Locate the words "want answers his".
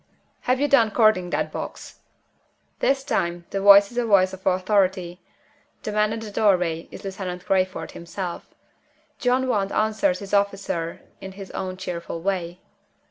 9.47-10.33